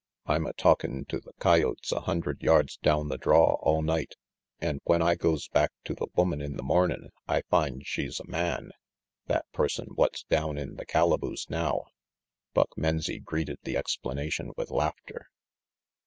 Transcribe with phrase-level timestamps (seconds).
[0.25, 4.15] I'm a talkin* to the coyotes a hundred yards down the draw all night,
[4.59, 8.25] an* when I goes back to the woman in the mornin' I finds she's a
[8.27, 8.71] man,
[9.27, 11.83] that person what's down in the calaboose now."
[12.55, 15.29] Buck Menzie greeted the explanation with laughter.